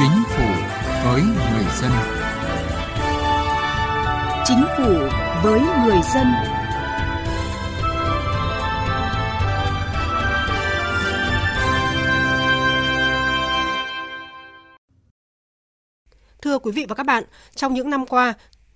[0.00, 0.46] Chính phủ
[1.04, 1.92] với người dân.
[4.44, 4.94] Chính phủ
[5.42, 6.26] với người dân.
[16.42, 17.24] Thưa quý vị và các bạn,
[17.54, 18.34] trong những năm qua,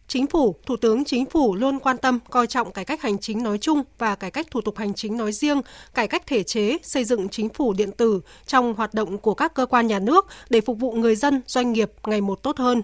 [0.08, 3.42] Chính phủ, Thủ tướng Chính phủ luôn quan tâm, coi trọng cải cách hành chính
[3.42, 5.60] nói chung và cải cách thủ tục hành chính nói riêng,
[5.94, 9.54] cải cách thể chế, xây dựng chính phủ điện tử trong hoạt động của các
[9.54, 12.82] cơ quan nhà nước để phục vụ người dân, doanh nghiệp ngày một tốt hơn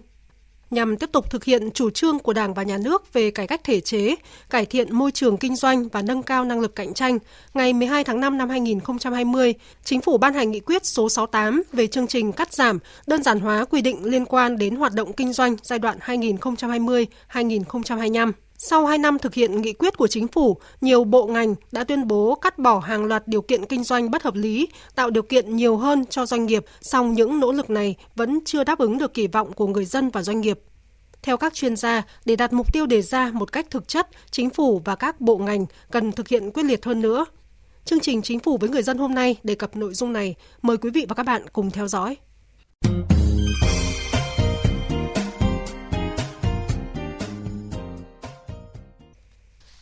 [0.70, 3.60] nhằm tiếp tục thực hiện chủ trương của Đảng và Nhà nước về cải cách
[3.64, 4.14] thể chế,
[4.50, 7.18] cải thiện môi trường kinh doanh và nâng cao năng lực cạnh tranh,
[7.54, 11.86] ngày 12 tháng 5 năm 2020, Chính phủ ban hành nghị quyết số 68 về
[11.86, 15.32] chương trình cắt giảm, đơn giản hóa quy định liên quan đến hoạt động kinh
[15.32, 18.32] doanh giai đoạn 2020-2025.
[18.62, 22.06] Sau 2 năm thực hiện nghị quyết của chính phủ, nhiều bộ ngành đã tuyên
[22.06, 25.56] bố cắt bỏ hàng loạt điều kiện kinh doanh bất hợp lý, tạo điều kiện
[25.56, 29.14] nhiều hơn cho doanh nghiệp, song những nỗ lực này vẫn chưa đáp ứng được
[29.14, 30.60] kỳ vọng của người dân và doanh nghiệp.
[31.22, 34.50] Theo các chuyên gia, để đạt mục tiêu đề ra một cách thực chất, chính
[34.50, 37.24] phủ và các bộ ngành cần thực hiện quyết liệt hơn nữa.
[37.84, 40.34] Chương trình Chính phủ với người dân hôm nay đề cập nội dung này.
[40.62, 42.16] Mời quý vị và các bạn cùng theo dõi.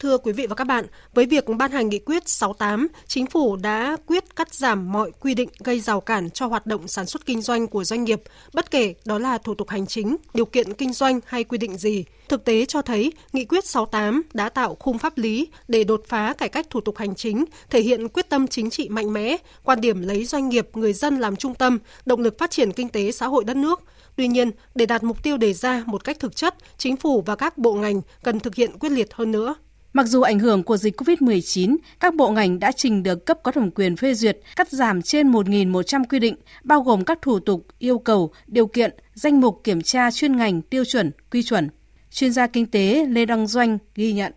[0.01, 3.57] Thưa quý vị và các bạn, với việc ban hành nghị quyết 68, chính phủ
[3.57, 7.27] đã quyết cắt giảm mọi quy định gây rào cản cho hoạt động sản xuất
[7.27, 10.75] kinh doanh của doanh nghiệp, bất kể đó là thủ tục hành chính, điều kiện
[10.75, 12.05] kinh doanh hay quy định gì.
[12.29, 16.35] Thực tế cho thấy, nghị quyết 68 đã tạo khung pháp lý để đột phá
[16.39, 19.81] cải cách thủ tục hành chính, thể hiện quyết tâm chính trị mạnh mẽ, quan
[19.81, 23.13] điểm lấy doanh nghiệp, người dân làm trung tâm, động lực phát triển kinh tế
[23.13, 23.83] xã hội đất nước.
[24.17, 27.37] Tuy nhiên, để đạt mục tiêu đề ra một cách thực chất, chính phủ và
[27.37, 29.55] các bộ ngành cần thực hiện quyết liệt hơn nữa.
[29.93, 33.53] Mặc dù ảnh hưởng của dịch COVID-19, các bộ ngành đã trình được cấp có
[33.53, 37.61] thẩm quyền phê duyệt cắt giảm trên 1.100 quy định, bao gồm các thủ tục,
[37.79, 41.69] yêu cầu, điều kiện, danh mục kiểm tra chuyên ngành, tiêu chuẩn, quy chuẩn.
[42.11, 44.33] Chuyên gia kinh tế Lê Đăng Doanh ghi nhận.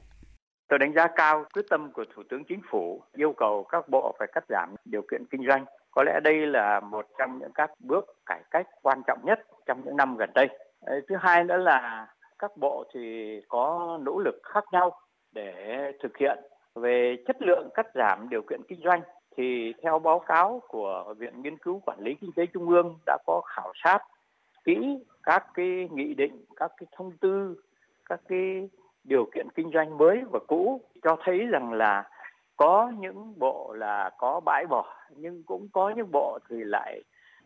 [0.70, 4.16] Tôi đánh giá cao quyết tâm của Thủ tướng Chính phủ yêu cầu các bộ
[4.20, 5.66] phải cắt giảm điều kiện kinh doanh.
[5.92, 9.82] Có lẽ đây là một trong những các bước cải cách quan trọng nhất trong
[9.86, 10.48] những năm gần đây.
[11.10, 12.08] Thứ hai nữa là
[12.40, 13.00] các bộ thì
[13.48, 14.92] có nỗ lực khác nhau
[15.32, 16.40] để thực hiện
[16.76, 19.02] về chất lượng cắt giảm điều kiện kinh doanh
[19.38, 23.18] thì theo báo cáo của Viện Nghiên cứu Quản lý Kinh tế Trung ương đã
[23.26, 24.00] có khảo sát
[24.64, 27.56] kỹ các cái nghị định, các cái thông tư,
[28.06, 28.70] các cái
[29.04, 32.10] điều kiện kinh doanh mới và cũ cho thấy rằng là
[32.58, 37.02] có những bộ là có bãi bỏ nhưng cũng có những bộ thì lại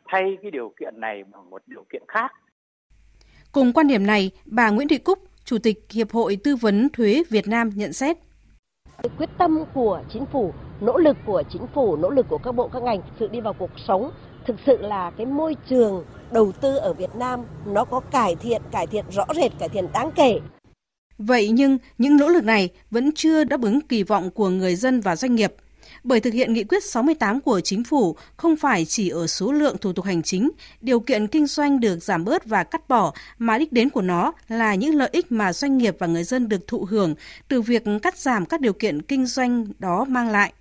[0.05, 2.31] thay cái điều kiện này bằng một điều kiện khác.
[3.51, 7.23] Cùng quan điểm này, bà Nguyễn Thị Cúc, Chủ tịch Hiệp hội Tư vấn Thuế
[7.29, 8.17] Việt Nam nhận xét.
[9.17, 12.67] Quyết tâm của chính phủ, nỗ lực của chính phủ, nỗ lực của các bộ
[12.67, 14.11] các ngành sự đi vào cuộc sống
[14.47, 18.61] thực sự là cái môi trường đầu tư ở Việt Nam nó có cải thiện,
[18.71, 20.39] cải thiện rõ rệt, cải thiện đáng kể.
[21.17, 25.01] Vậy nhưng những nỗ lực này vẫn chưa đáp ứng kỳ vọng của người dân
[25.01, 25.53] và doanh nghiệp
[26.03, 29.77] bởi thực hiện nghị quyết 68 của chính phủ không phải chỉ ở số lượng
[29.77, 30.51] thủ tục hành chính,
[30.81, 34.33] điều kiện kinh doanh được giảm bớt và cắt bỏ, mà đích đến của nó
[34.47, 37.15] là những lợi ích mà doanh nghiệp và người dân được thụ hưởng
[37.47, 40.53] từ việc cắt giảm các điều kiện kinh doanh đó mang lại.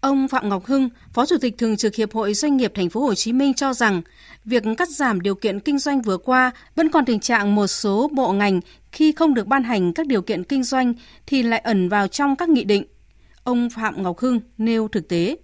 [0.00, 3.00] Ông Phạm Ngọc Hưng, Phó Chủ tịch Thường trực Hiệp hội Doanh nghiệp Thành phố
[3.00, 4.02] Hồ Chí Minh cho rằng,
[4.44, 8.10] việc cắt giảm điều kiện kinh doanh vừa qua vẫn còn tình trạng một số
[8.12, 8.60] bộ ngành
[8.92, 10.94] khi không được ban hành các điều kiện kinh doanh
[11.26, 12.84] thì lại ẩn vào trong các nghị định
[13.44, 15.36] Ông Phạm Ngọc Hưng nêu thực tế.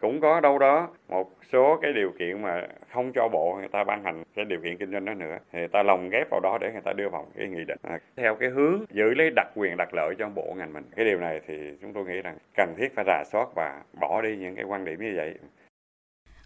[0.00, 3.84] Cũng có đâu đó một số cái điều kiện mà không cho bộ người ta
[3.84, 6.40] ban hành cái điều kiện kinh doanh đó nữa thì người ta lồng ghép vào
[6.40, 7.78] đó để người ta đưa vào cái nghị định.
[7.82, 11.04] À, theo cái hướng giữ lấy đặc quyền đặc lợi cho bộ ngành mình cái
[11.04, 14.36] điều này thì chúng tôi nghĩ rằng cần thiết phải rà soát và bỏ đi
[14.36, 15.34] những cái quan điểm như vậy.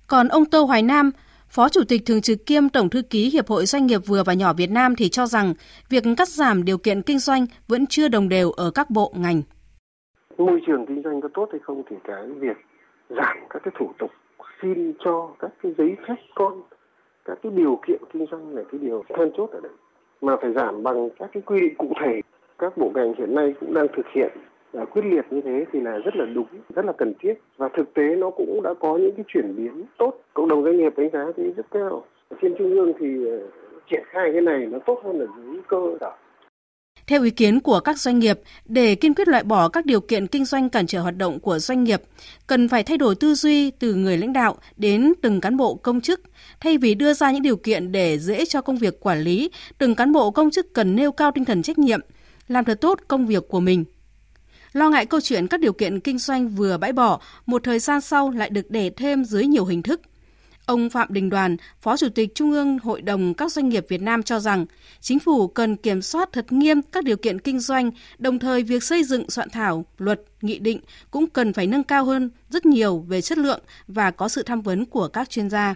[0.07, 1.11] Còn ông Tô Hoài Nam
[1.49, 4.33] Phó Chủ tịch Thường trực kiêm Tổng Thư ký Hiệp hội Doanh nghiệp vừa và
[4.33, 5.55] nhỏ Việt Nam thì cho rằng
[5.89, 9.43] việc cắt giảm điều kiện kinh doanh vẫn chưa đồng đều ở các bộ ngành
[10.39, 12.57] môi trường kinh doanh có tốt hay không thì cái việc
[13.09, 14.11] giảm các cái thủ tục
[14.63, 16.63] xin cho các cái giấy phép con,
[17.25, 19.73] các cái điều kiện kinh doanh là cái điều then chốt ở đây.
[20.21, 22.21] Mà phải giảm bằng các cái quy định cụ thể.
[22.59, 24.31] Các bộ ngành hiện nay cũng đang thực hiện
[24.73, 27.35] là quyết liệt như thế thì là rất là đúng, rất là cần thiết.
[27.57, 30.15] Và thực tế nó cũng đã có những cái chuyển biến tốt.
[30.35, 32.05] Cộng đồng doanh nghiệp đánh giá thì rất cao.
[32.43, 33.39] Trên trung ương thì ờ,
[33.91, 36.13] triển khai cái này nó tốt hơn ở dưới cơ sở
[37.07, 40.27] theo ý kiến của các doanh nghiệp, để kiên quyết loại bỏ các điều kiện
[40.27, 42.03] kinh doanh cản trở hoạt động của doanh nghiệp,
[42.47, 46.01] cần phải thay đổi tư duy từ người lãnh đạo đến từng cán bộ công
[46.01, 46.21] chức.
[46.61, 49.95] Thay vì đưa ra những điều kiện để dễ cho công việc quản lý, từng
[49.95, 52.01] cán bộ công chức cần nêu cao tinh thần trách nhiệm,
[52.49, 53.85] làm thật tốt công việc của mình.
[54.73, 58.01] Lo ngại câu chuyện các điều kiện kinh doanh vừa bãi bỏ, một thời gian
[58.01, 60.01] sau lại được để thêm dưới nhiều hình thức.
[60.67, 64.03] Ông Phạm Đình Đoàn, Phó Chủ tịch Trung ương Hội đồng các doanh nghiệp Việt
[64.03, 64.67] Nam cho rằng,
[65.01, 68.83] chính phủ cần kiểm soát thật nghiêm các điều kiện kinh doanh, đồng thời việc
[68.83, 70.81] xây dựng soạn thảo, luật, nghị định
[71.11, 74.61] cũng cần phải nâng cao hơn rất nhiều về chất lượng và có sự tham
[74.61, 75.75] vấn của các chuyên gia.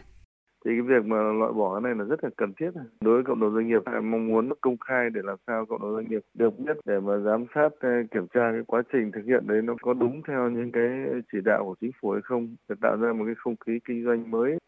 [0.65, 2.71] Thì cái việc mà loại bỏ cái này là rất là cần thiết.
[3.01, 5.95] Đối với cộng đồng doanh nghiệp mong muốn công khai để làm sao cộng đồng
[5.95, 9.23] doanh nghiệp được biết để mà giám sát ờ, kiểm tra cái quá trình thực
[9.27, 10.89] hiện đấy nó có đúng theo những cái
[11.33, 12.57] chỉ đạo của chính phủ hay không.
[12.69, 14.59] Để tạo ra một cái không khí kinh doanh mới.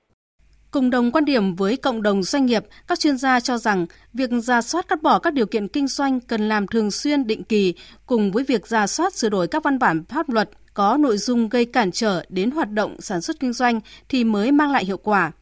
[0.73, 4.31] Cùng đồng quan điểm với cộng đồng doanh nghiệp, các chuyên gia cho rằng việc
[4.31, 7.75] ra soát cắt bỏ các điều kiện kinh doanh cần làm thường xuyên định kỳ
[8.07, 11.49] cùng với việc ra soát sửa đổi các văn bản pháp luật có nội dung
[11.49, 14.97] gây cản trở đến hoạt động sản xuất kinh doanh thì mới mang lại hiệu
[14.97, 15.33] quả.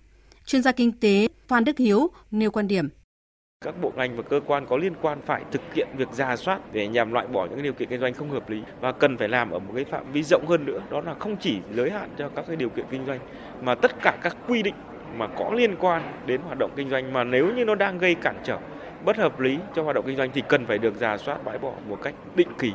[0.46, 2.88] Chuyên gia kinh tế Phan Đức Hiếu nêu quan điểm
[3.64, 6.60] các bộ ngành và cơ quan có liên quan phải thực hiện việc ra soát
[6.72, 9.28] để nhằm loại bỏ những điều kiện kinh doanh không hợp lý và cần phải
[9.28, 12.10] làm ở một cái phạm vi rộng hơn nữa đó là không chỉ giới hạn
[12.18, 13.18] cho các cái điều kiện kinh doanh
[13.60, 14.74] mà tất cả các quy định
[15.16, 18.14] mà có liên quan đến hoạt động kinh doanh mà nếu như nó đang gây
[18.14, 18.58] cản trở
[19.04, 21.58] bất hợp lý cho hoạt động kinh doanh thì cần phải được giả soát bãi
[21.58, 22.72] bỏ một cách định kỳ.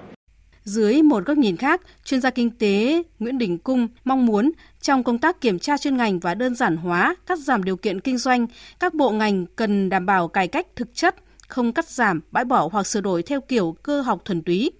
[0.63, 4.51] Dưới một góc nhìn khác, chuyên gia kinh tế Nguyễn Đình Cung mong muốn
[4.81, 7.99] trong công tác kiểm tra chuyên ngành và đơn giản hóa, cắt giảm điều kiện
[7.99, 8.47] kinh doanh,
[8.79, 11.15] các bộ ngành cần đảm bảo cải cách thực chất,
[11.47, 14.71] không cắt giảm, bãi bỏ hoặc sửa đổi theo kiểu cơ học thuần túy.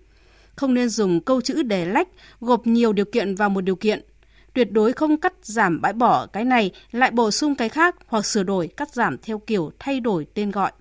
[0.56, 2.08] Không nên dùng câu chữ để lách,
[2.40, 4.01] gộp nhiều điều kiện vào một điều kiện–
[4.56, 8.25] tuyệt đối không cắt giảm bãi bỏ cái này lại bổ sung cái khác hoặc
[8.25, 10.72] sửa đổi cắt giảm theo kiểu thay đổi tên gọi.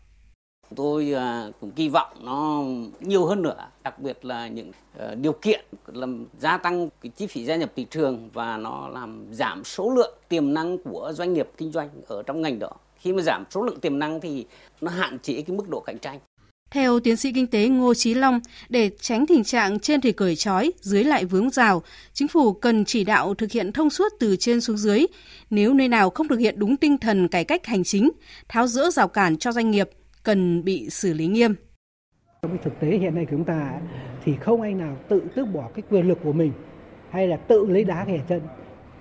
[0.76, 2.62] Tôi à, cũng kỳ vọng nó
[3.00, 7.26] nhiều hơn nữa, đặc biệt là những à, điều kiện làm gia tăng cái chi
[7.26, 11.32] phí gia nhập thị trường và nó làm giảm số lượng tiềm năng của doanh
[11.32, 12.70] nghiệp kinh doanh ở trong ngành đó.
[12.97, 14.47] Khi mà giảm số lượng tiềm năng thì
[14.81, 16.19] nó hạn chế cái mức độ cạnh tranh.
[16.75, 20.37] Theo tiến sĩ kinh tế Ngô Chí Long, để tránh tình trạng trên thì cởi
[20.37, 21.82] trói, dưới lại vướng rào,
[22.12, 25.06] chính phủ cần chỉ đạo thực hiện thông suốt từ trên xuống dưới.
[25.50, 28.11] Nếu nơi nào không thực hiện đúng tinh thần cải cách hành chính,
[28.49, 29.91] tháo rỡ rào cản cho doanh nghiệp,
[30.23, 31.55] cần bị xử lý nghiêm.
[32.43, 33.70] Trong cái thực tế hiện nay của chúng ta
[34.25, 36.53] thì không anh nào tự tước bỏ cái quyền lực của mình
[37.11, 38.41] hay là tự lấy đá ghẻ chân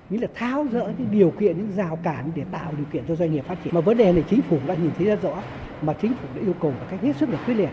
[0.10, 3.16] nghĩa là tháo rỡ những điều kiện những rào cản để tạo điều kiện cho
[3.16, 5.44] doanh nghiệp phát triển mà vấn đề này chính phủ đã nhìn thấy rất rõ
[5.86, 7.70] mà chính phủ đã yêu cầu một cách hết sức là quyết liệt.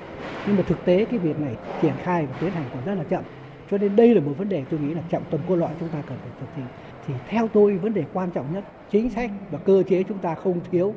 [0.46, 3.04] Nhưng mà thực tế cái việc này triển khai và tiến hành còn rất là
[3.04, 3.24] chậm.
[3.70, 5.88] Cho nên đây là một vấn đề tôi nghĩ là trọng tâm cốt lõi chúng
[5.88, 6.62] ta cần phải thực thi.
[7.06, 10.34] Thì theo tôi, vấn đề quan trọng nhất, chính sách và cơ chế chúng ta
[10.34, 10.94] không thiếu.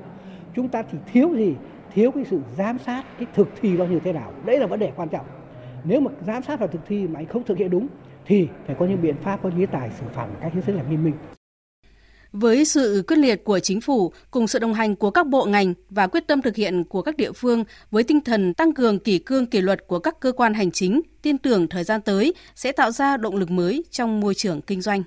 [0.56, 1.56] Chúng ta thì thiếu gì?
[1.94, 4.32] Thiếu cái sự giám sát, cái thực thi nó như thế nào?
[4.46, 5.26] Đấy là vấn đề quan trọng.
[5.84, 7.88] Nếu mà giám sát và thực thi mà anh không thực hiện đúng,
[8.26, 10.76] thì phải có những biện pháp, có chế tài xử phạt một cách hết sức
[10.76, 11.14] là nghiêm minh
[12.34, 15.74] với sự quyết liệt của chính phủ cùng sự đồng hành của các bộ ngành
[15.90, 19.20] và quyết tâm thực hiện của các địa phương với tinh thần tăng cường kỷ
[19.20, 22.72] cương kỷ luật của các cơ quan hành chính, tin tưởng thời gian tới sẽ
[22.72, 25.04] tạo ra động lực mới trong môi trường kinh doanh.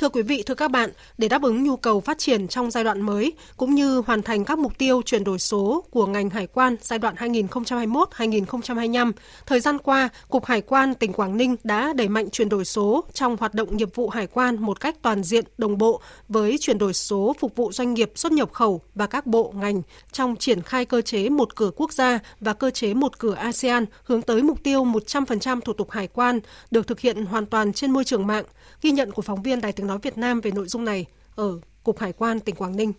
[0.00, 2.84] Thưa quý vị, thưa các bạn, để đáp ứng nhu cầu phát triển trong giai
[2.84, 6.46] đoạn mới cũng như hoàn thành các mục tiêu chuyển đổi số của ngành hải
[6.46, 9.12] quan giai đoạn 2021-2025,
[9.46, 13.04] thời gian qua, Cục Hải quan tỉnh Quảng Ninh đã đẩy mạnh chuyển đổi số
[13.12, 16.78] trong hoạt động nghiệp vụ hải quan một cách toàn diện, đồng bộ với chuyển
[16.78, 19.82] đổi số phục vụ doanh nghiệp xuất nhập khẩu và các bộ ngành
[20.12, 23.84] trong triển khai cơ chế một cửa quốc gia và cơ chế một cửa ASEAN
[24.04, 26.40] hướng tới mục tiêu 100% thủ tục hải quan
[26.70, 28.44] được thực hiện hoàn toàn trên môi trường mạng.
[28.82, 31.60] Ghi nhận của phóng viên Đài tiếng nói Việt Nam về nội dung này ở
[31.84, 32.92] Cục Hải quan tỉnh Quảng Ninh.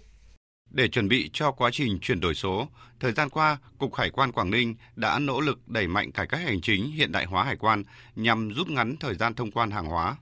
[0.69, 2.67] Để chuẩn bị cho quá trình chuyển đổi số,
[2.99, 6.41] thời gian qua, Cục Hải quan Quảng Ninh đã nỗ lực đẩy mạnh cải cách
[6.41, 7.83] hành chính hiện đại hóa hải quan
[8.15, 10.15] nhằm rút ngắn thời gian thông quan hàng hóa.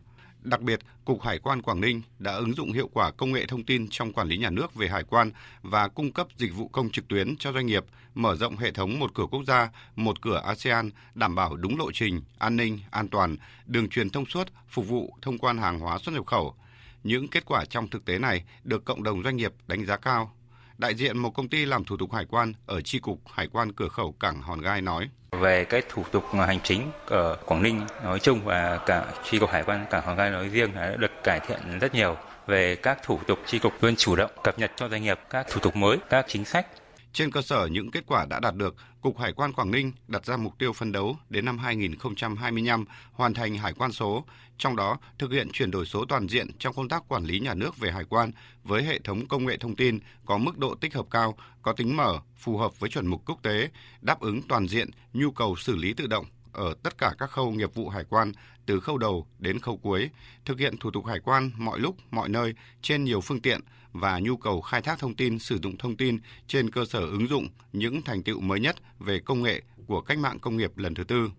[0.43, 3.63] Đặc biệt, Cục Hải quan Quảng Ninh đã ứng dụng hiệu quả công nghệ thông
[3.63, 5.31] tin trong quản lý nhà nước về hải quan
[5.61, 8.99] và cung cấp dịch vụ công trực tuyến cho doanh nghiệp, mở rộng hệ thống
[8.99, 13.07] một cửa quốc gia, một cửa ASEAN, đảm bảo đúng lộ trình, an ninh, an
[13.07, 16.55] toàn, đường truyền thông suốt, phục vụ thông quan hàng hóa xuất nhập khẩu.
[17.03, 20.33] Những kết quả trong thực tế này được cộng đồng doanh nghiệp đánh giá cao.
[20.79, 23.71] Đại diện một công ty làm thủ tục hải quan ở chi cục Hải quan
[23.71, 27.81] cửa khẩu cảng Hòn Gai nói: về cái thủ tục hành chính ở Quảng Ninh
[28.03, 31.11] nói chung và cả chi cục hải quan cảng Hòn Gai nói riêng đã được
[31.23, 32.15] cải thiện rất nhiều
[32.47, 35.47] về các thủ tục chi cục luôn chủ động cập nhật cho doanh nghiệp các
[35.49, 36.67] thủ tục mới, các chính sách
[37.13, 40.25] trên cơ sở những kết quả đã đạt được, Cục Hải quan Quảng Ninh đặt
[40.25, 44.25] ra mục tiêu phân đấu đến năm 2025 hoàn thành hải quan số,
[44.57, 47.53] trong đó thực hiện chuyển đổi số toàn diện trong công tác quản lý nhà
[47.53, 48.31] nước về hải quan
[48.63, 51.97] với hệ thống công nghệ thông tin có mức độ tích hợp cao, có tính
[51.97, 53.69] mở, phù hợp với chuẩn mực quốc tế,
[54.01, 57.51] đáp ứng toàn diện nhu cầu xử lý tự động ở tất cả các khâu
[57.51, 58.31] nghiệp vụ hải quan
[58.65, 60.09] từ khâu đầu đến khâu cuối,
[60.45, 64.19] thực hiện thủ tục hải quan mọi lúc, mọi nơi trên nhiều phương tiện và
[64.19, 67.47] nhu cầu khai thác thông tin, sử dụng thông tin trên cơ sở ứng dụng
[67.73, 71.03] những thành tựu mới nhất về công nghệ của cách mạng công nghiệp lần thứ
[71.03, 71.31] tư.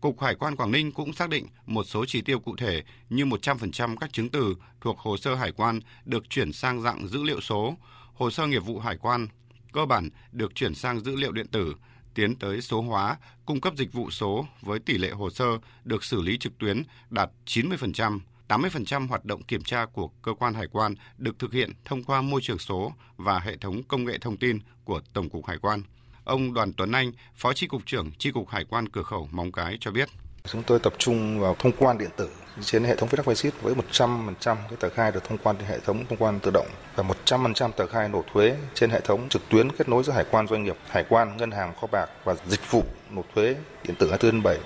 [0.00, 3.24] Cục Hải quan Quảng Ninh cũng xác định một số chỉ tiêu cụ thể như
[3.24, 7.40] 100% các chứng từ thuộc hồ sơ hải quan được chuyển sang dạng dữ liệu
[7.40, 7.76] số,
[8.14, 9.26] hồ sơ nghiệp vụ hải quan
[9.72, 11.74] cơ bản được chuyển sang dữ liệu điện tử,
[12.14, 15.46] tiến tới số hóa, cung cấp dịch vụ số với tỷ lệ hồ sơ
[15.84, 18.20] được xử lý trực tuyến đạt 90%.
[18.48, 22.22] 80% hoạt động kiểm tra của cơ quan hải quan được thực hiện thông qua
[22.22, 25.82] môi trường số và hệ thống công nghệ thông tin của Tổng cục Hải quan.
[26.24, 29.52] Ông Đoàn Tuấn Anh, Phó Chi cục trưởng Chi cục Hải quan cửa khẩu Móng
[29.52, 30.08] Cái cho biết.
[30.44, 32.28] Chúng tôi tập trung vào thông quan điện tử
[32.62, 33.24] trên hệ thống viết
[33.62, 36.66] với 100% cái tờ khai được thông quan trên hệ thống thông quan tự động
[36.96, 40.24] và 100% tờ khai nộp thuế trên hệ thống trực tuyến kết nối giữa hải
[40.30, 43.96] quan doanh nghiệp, hải quan, ngân hàng, kho bạc và dịch vụ nộp thuế điện
[43.98, 44.58] tử 24 7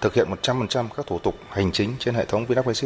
[0.00, 2.76] thực hiện 100% các thủ tục hành chính trên hệ thống VNac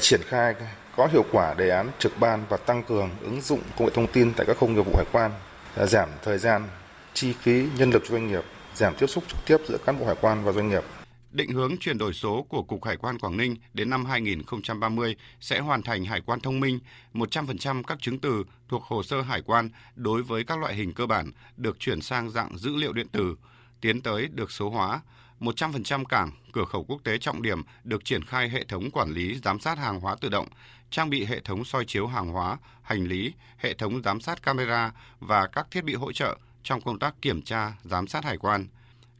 [0.00, 0.54] triển khai
[0.96, 4.06] có hiệu quả đề án trực ban và tăng cường ứng dụng công nghệ thông
[4.06, 5.30] tin tại các khung nghiệp vụ hải quan,
[5.76, 6.68] à, giảm thời gian,
[7.14, 10.06] chi phí, nhân lực cho doanh nghiệp, giảm tiếp xúc trực tiếp giữa cán bộ
[10.06, 10.82] hải quan và doanh nghiệp.
[11.30, 15.60] Định hướng chuyển đổi số của Cục Hải quan Quảng Ninh đến năm 2030 sẽ
[15.60, 16.78] hoàn thành hải quan thông minh,
[17.14, 21.06] 100% các chứng từ thuộc hồ sơ hải quan đối với các loại hình cơ
[21.06, 23.36] bản được chuyển sang dạng dữ liệu điện tử,
[23.80, 25.00] tiến tới được số hóa,
[25.40, 29.38] 100% cảng, cửa khẩu quốc tế trọng điểm được triển khai hệ thống quản lý
[29.44, 30.48] giám sát hàng hóa tự động,
[30.90, 34.92] trang bị hệ thống soi chiếu hàng hóa, hành lý, hệ thống giám sát camera
[35.20, 38.66] và các thiết bị hỗ trợ trong công tác kiểm tra, giám sát hải quan.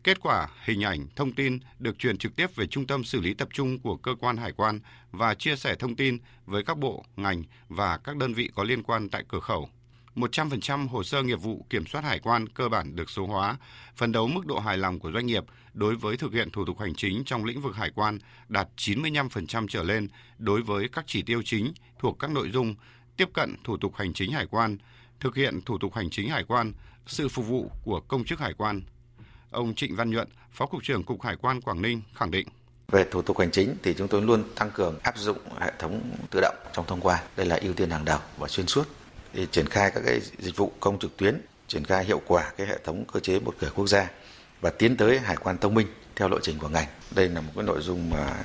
[0.05, 3.35] Kết quả, hình ảnh, thông tin được truyền trực tiếp về trung tâm xử lý
[3.35, 7.05] tập trung của cơ quan hải quan và chia sẻ thông tin với các bộ,
[7.17, 9.69] ngành và các đơn vị có liên quan tại cửa khẩu.
[10.15, 13.57] 100% hồ sơ nghiệp vụ kiểm soát hải quan cơ bản được số hóa,
[13.97, 16.81] phấn đấu mức độ hài lòng của doanh nghiệp đối với thực hiện thủ tục
[16.81, 21.23] hành chính trong lĩnh vực hải quan đạt 95% trở lên đối với các chỉ
[21.23, 22.75] tiêu chính thuộc các nội dung
[23.17, 24.77] tiếp cận thủ tục hành chính hải quan,
[25.21, 26.73] thực hiện thủ tục hành chính hải quan,
[27.07, 28.83] sự phục vụ của công chức hải quan.
[29.51, 32.49] Ông Trịnh Văn Nhuận, Phó Cục trưởng Cục Hải quan Quảng Ninh khẳng định.
[32.89, 36.01] Về thủ tục hành chính thì chúng tôi luôn tăng cường áp dụng hệ thống
[36.31, 37.25] tự động trong thông quan.
[37.37, 38.89] Đây là ưu tiên hàng đầu và xuyên suốt
[39.33, 42.67] thì triển khai các cái dịch vụ công trực tuyến, triển khai hiệu quả cái
[42.67, 44.11] hệ thống cơ chế một cửa quốc gia
[44.61, 45.87] và tiến tới hải quan thông minh
[46.17, 46.89] theo lộ trình của ngành.
[47.15, 48.37] Đây là một cái nội dung mà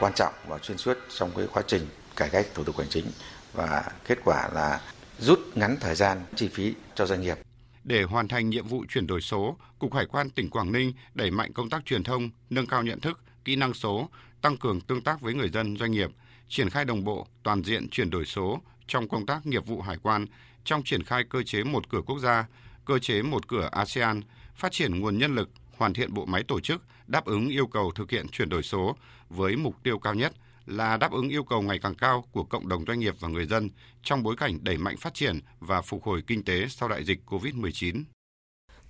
[0.00, 1.86] quan trọng và xuyên suốt trong cái quá trình
[2.16, 3.06] cải cách thủ tục hành chính
[3.52, 4.80] và kết quả là
[5.18, 7.38] rút ngắn thời gian chi phí cho doanh nghiệp.
[7.84, 11.30] Để hoàn thành nhiệm vụ chuyển đổi số, Cục Hải quan tỉnh Quảng Ninh đẩy
[11.30, 14.08] mạnh công tác truyền thông, nâng cao nhận thức, kỹ năng số,
[14.42, 16.10] tăng cường tương tác với người dân, doanh nghiệp,
[16.48, 19.96] triển khai đồng bộ, toàn diện chuyển đổi số trong công tác nghiệp vụ hải
[20.02, 20.26] quan,
[20.64, 22.46] trong triển khai cơ chế một cửa quốc gia,
[22.84, 24.20] cơ chế một cửa ASEAN,
[24.56, 27.92] phát triển nguồn nhân lực, hoàn thiện bộ máy tổ chức, đáp ứng yêu cầu
[27.94, 28.96] thực hiện chuyển đổi số
[29.28, 30.32] với mục tiêu cao nhất
[30.66, 33.46] là đáp ứng yêu cầu ngày càng cao của cộng đồng doanh nghiệp và người
[33.46, 33.70] dân
[34.02, 37.18] trong bối cảnh đẩy mạnh phát triển và phục hồi kinh tế sau đại dịch
[37.26, 38.02] COVID-19.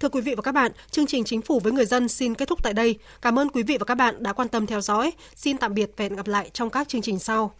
[0.00, 2.49] Thưa quý vị và các bạn, chương trình Chính phủ với người dân xin kết
[2.49, 2.99] thúc tại đây.
[3.23, 5.12] Cảm ơn quý vị và các bạn đã quan tâm theo dõi.
[5.35, 7.54] Xin tạm biệt và hẹn gặp lại trong các chương trình sau.